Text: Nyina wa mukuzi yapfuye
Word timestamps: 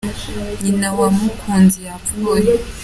Nyina 0.61 0.87
wa 0.97 1.07
mukuzi 1.17 1.79
yapfuye 1.87 2.53